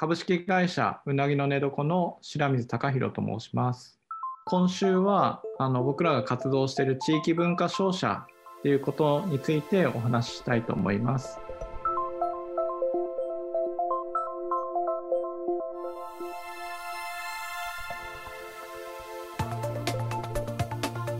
[0.00, 4.00] 株式会社うなぎの寝床の白水貴弘と申します。
[4.46, 8.24] 今週はあの僕らが活動している地域文化商社
[8.60, 11.38] っていうことについてお話ししたいと思います。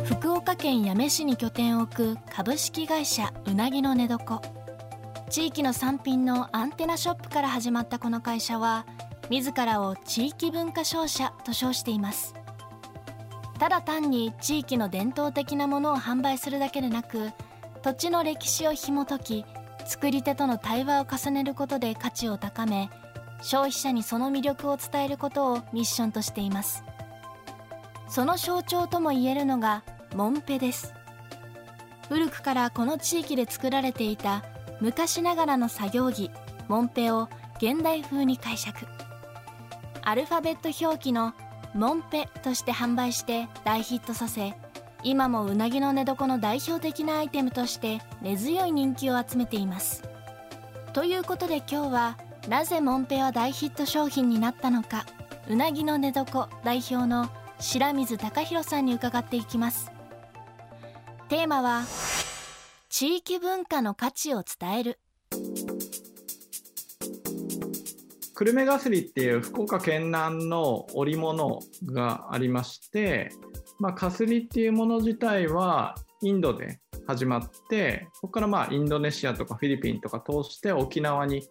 [0.06, 4.40] 福岡県八女市に拠点を置く株式会社うなぎの寝床。
[5.30, 8.84] 地域の産品のアンテナショップから始まったこの会社は
[9.30, 12.34] 自らを地域文化商社と称しています。
[13.60, 17.30] ただ単に地域の伝統的なものを販売するだけでなく
[17.82, 19.44] 土地の歴史を紐解き
[19.86, 22.90] 作り手との対話を重ねることで価値を高め
[23.40, 26.82] 消費者にその魅力を伝えることをミッションとしています。
[28.08, 29.84] その象徴ともいえるのが
[30.16, 30.92] モンペです。
[32.08, 34.42] 古くからこの地域で作られていた
[34.80, 36.30] 昔ながらの作業着
[36.68, 38.86] モンペを現代風に解釈。
[40.02, 41.34] アルファベット表記の
[41.74, 44.54] モンペとして販売して大ヒットさせ
[45.02, 50.02] 今もうなぎの寝床の代表的なアイテムとして根強い人気を集めています。
[50.92, 55.06] ということで今日はなぜモンペは大ヒット商品になったのか
[55.48, 59.92] うなぎの寝床代表の白水貴弘さんに伺っていきます。
[61.28, 61.84] テーマは
[62.92, 64.98] 地域文化の価値を伝える。
[68.34, 73.30] 久留米がすりっていう福岡県南の織物がありまして、
[73.78, 81.44] まあ、かすりっていうもの自体はインドで始まってそこからまあインドネシアとかフィリピンとか通して沖縄に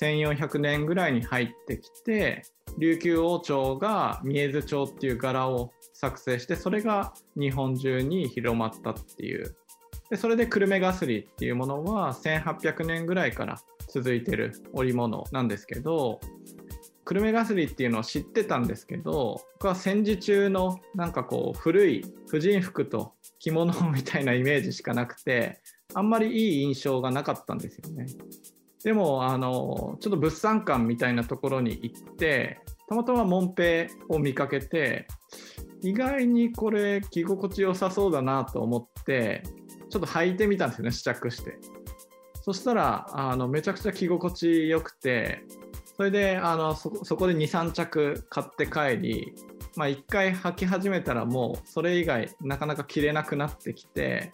[0.00, 2.42] 1400年ぐらいに入ってきて
[2.78, 9.54] 琉球王朝が三重津町っていう柄を作成してそれが日本中に広まったっていう
[10.10, 16.20] でそれで久留米がすりっていうものは1800年ぐらいから続いてる織物なんですけど
[17.04, 25.60] 久留米がすりっていうのを知ってたんですけど僕は戦時中のなんかこう古い婦人服と着物みたいなイメージしかなくて
[25.94, 28.06] あんまりいい印象がなかったんですよね。
[28.84, 35.06] でもあのちょっと物産館みたいなところに行ってたまたまモンペを見かけて
[35.82, 39.42] 意外にこれ着心地良さそうだなと思って
[39.90, 41.58] ちょっと履いてみたんですよね試着して。
[42.42, 45.42] そしたらあのめちゃくちゃ着心地よくて
[45.96, 49.34] それであのそこで23着買って帰り、
[49.76, 54.32] まあ、1回履き始めたらもうそれ以外なかなか着れなくなってきて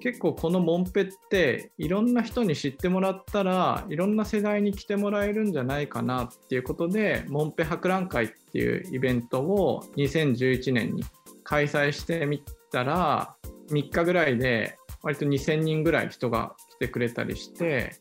[0.00, 11.04] 結構このモンペっていろんな人に知ってもらったらいろんな世代に来てもらえるんじゃないかなっていうことでモンペ博覧会っていうイベントを2011年に
[11.44, 12.42] 開催してみ
[12.72, 13.35] たら
[13.70, 17.96] 3日ぐらいで割と2000人ぐらい人が来てくれたりして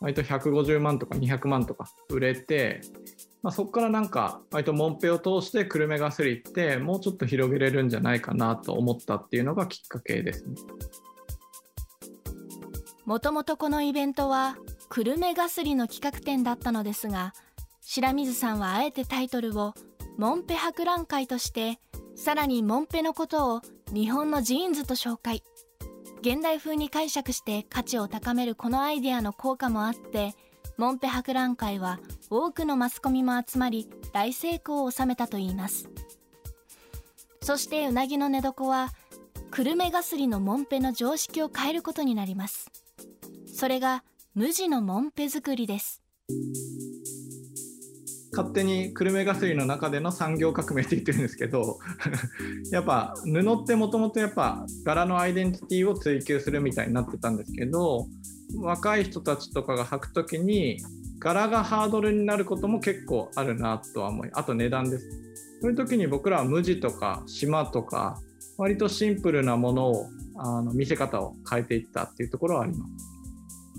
[0.00, 2.80] 割と150万とか200万とか売れて、
[3.42, 10.54] まあ、そこからなんか割とモンペを通して久留米ガスリってもうちょっと広げれるんじゃないかなと思ったっていうのがきっかけですね。
[13.06, 14.56] もともとこのイベントは
[14.88, 17.34] 久留米ガスリの企画展だったのですが
[17.80, 19.74] 白水さんはあえてタイトルを
[20.18, 21.78] モンペ博覧会として
[22.16, 23.62] さらにモンペのことを
[23.92, 25.44] 日本のジーンズと紹介。
[26.20, 30.34] 現代風に解釈して価値を高めるこのアイデアの効果もあって
[30.76, 35.88] モンペ博覧会は多くのマスコミも集まり大成功を収めたといいます。
[37.42, 38.92] そしてうなぎの寝床は
[39.52, 42.72] 久留米がすりのモンペの常識を変えることになります。
[43.46, 44.02] それが
[44.34, 46.02] 無地のモンペ作りです。
[48.36, 51.78] 勝手に久留米がすりの中での産業革命って言ってるんですけど
[52.70, 58.06] やっぱ布ってもともとやっぱ柄のアイデンティティを追求するみたいになってたんですけど
[58.58, 60.78] 若い人たちとかが履く時に
[61.18, 65.08] 柄がハードルになることも結構あるなとは思いあと値段です。
[65.62, 68.20] そういう時に僕らは無地とか島とか
[68.58, 73.15] 割とシンプルなものをあの見せ方を変えていったっていうところはあります。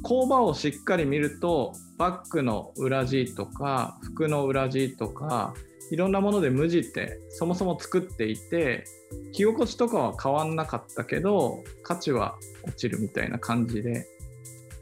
[0.07, 5.53] 工場をしっかり見るとバッグの裏地とか服の裏地とか
[5.91, 8.85] いろんなもので無地ってそもそも作っていて
[9.33, 14.07] 着心地とかは変わんなかったけど価値は落ちるみたいな感じで。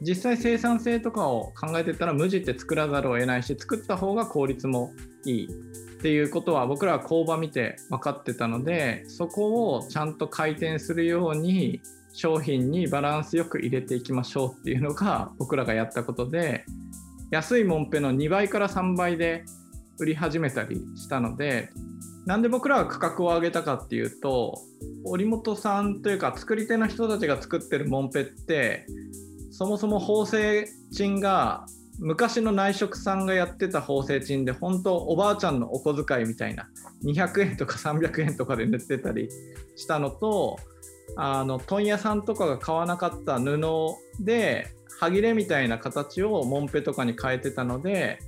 [0.02, 4.92] 実際生産性とかを考えてたら無地って作らざるを得ないし作った方が効率も
[5.24, 5.46] いい。
[5.46, 5.48] っ
[6.02, 11.80] ていうことは僕らは工場見て分かってたのでそこをちゃんと回転するように
[12.16, 16.64] 商品にバランスよく入れていきましょうっていうのが僕らがやったことで
[17.30, 19.44] 安いもんぺの2倍から3倍で
[19.98, 21.68] 売り始めたりしたので
[22.24, 24.58] なんで僕らが価格を上げたかっていうと
[25.04, 28.86] 織本さんというか作り手の人たちが作ってるもんぺって
[29.50, 31.66] そもそも縫製賃が
[31.98, 36.66] 昔の内職さんがやってた縫製賃で本当おばあちゃんのお小遣いみたいな
[37.04, 39.28] 200円とか300円とかで塗ってたり
[39.76, 40.58] したのと
[41.16, 43.58] あの問屋さんとかが買わなかった布
[44.20, 44.68] で
[45.00, 48.18] 歯切れみたいな形をモンペとかに変えてたので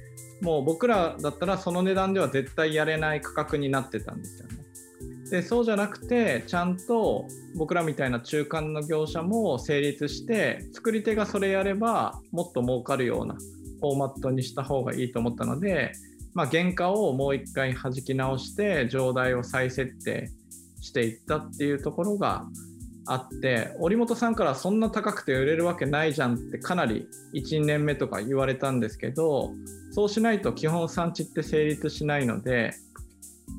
[0.40, 4.58] もう僕らだったらその値段では絶対やれない価格になってたんですよね。
[5.30, 7.26] でそうじゃなくてちゃんと
[7.56, 13.34] 僕らみたいな中間の業者も成立して作り手がそれやればもっと儲かるような
[13.80, 15.92] フォーマットにした方がいいと思ったので、
[16.32, 20.30] まあ、原価をもう一回弾き直して上代を再設定
[20.80, 22.46] していったっていうところが
[23.10, 29.52] あって織本さんからそんな高くて売れるわけないじゃんってかなり1年目とか言われたんですけど
[29.92, 32.74] そうしないと基本産地って成立しないので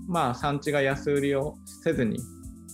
[0.08, 2.20] まあ産地が安売りをせずに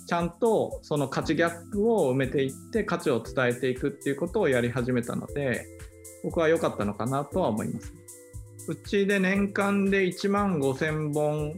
[0.07, 5.66] ちゃんとその価値ギャップを埋めていって価値を伝えていくっていうことをやり始めたので
[6.24, 7.94] 僕は良かったのかなとは思います。
[8.68, 11.54] うちで年間で1万5000本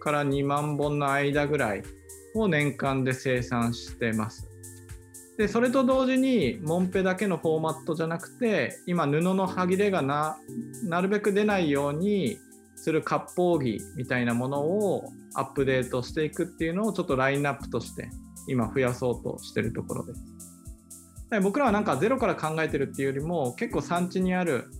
[0.00, 1.82] から2万本の間ぐらい
[2.34, 4.48] を年間で生産してます。
[5.38, 10.38] でそれと同時にモンペだけのフォーマットじゃなくて今布の歯切れがな
[10.84, 12.38] なるべく出ないように
[12.76, 15.04] する割烹着みたいなものを
[15.34, 18.08] アップデートしていくっていうのをちょっとラインナップとして
[18.48, 20.20] 今増やそうとしてるところです。
[21.42, 24.70] 僕らはなんかゼロから考えてるっていうよりも結構産地にある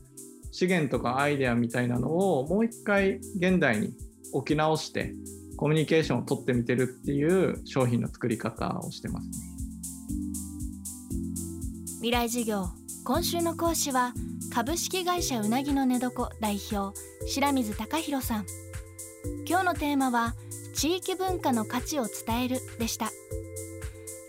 [0.53, 3.93] 資源とかアイデアみたいなのをもう一回現代に
[4.33, 5.13] 置き直して
[5.57, 9.35] コミュニケーションを取ってみてるっていう商品の作り方をしてますね、
[11.97, 12.69] 未来授業
[13.05, 14.13] 今週の講師は
[14.53, 16.95] 株式会社うなぎの寝床代表
[17.27, 18.47] 白水貴弘さん。
[19.49, 20.35] 今日のテーマは
[20.75, 23.11] 地域文化の価値を伝えるでした。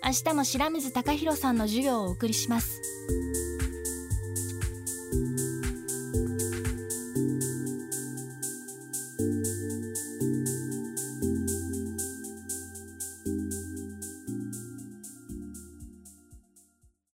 [0.01, 2.81] 明日も白水貴弘さんの授業をお送りします。